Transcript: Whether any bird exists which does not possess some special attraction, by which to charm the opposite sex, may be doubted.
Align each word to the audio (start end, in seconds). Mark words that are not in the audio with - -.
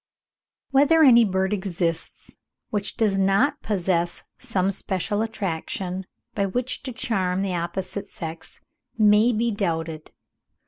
Whether 0.71 1.03
any 1.03 1.23
bird 1.23 1.53
exists 1.53 2.35
which 2.71 2.97
does 2.97 3.19
not 3.19 3.61
possess 3.61 4.23
some 4.39 4.71
special 4.71 5.21
attraction, 5.21 6.07
by 6.33 6.47
which 6.47 6.81
to 6.85 6.91
charm 6.91 7.43
the 7.43 7.53
opposite 7.53 8.07
sex, 8.07 8.61
may 8.97 9.31
be 9.31 9.51
doubted. 9.51 10.09